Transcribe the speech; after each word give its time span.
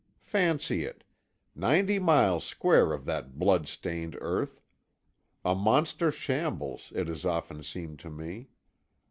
Fancy 0.23 0.83
it! 0.83 1.03
Ninety 1.53 1.99
miles 1.99 2.43
square 2.43 2.91
of 2.91 3.05
that 3.05 3.37
blood 3.37 3.67
stained 3.67 4.17
earth. 4.19 4.59
A 5.45 5.53
monster 5.53 6.09
shambles, 6.09 6.91
it 6.95 7.07
has 7.07 7.23
often 7.23 7.61
seemed 7.61 7.99
to 7.99 8.09
me. 8.09 8.49